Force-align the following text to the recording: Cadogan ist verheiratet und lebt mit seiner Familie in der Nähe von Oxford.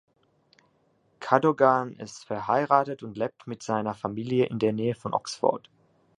Cadogan 1.19 1.93
ist 1.99 2.25
verheiratet 2.25 3.03
und 3.03 3.17
lebt 3.17 3.45
mit 3.45 3.61
seiner 3.61 3.93
Familie 3.93 4.47
in 4.47 4.57
der 4.57 4.73
Nähe 4.73 4.95
von 4.95 5.13
Oxford. 5.13 5.69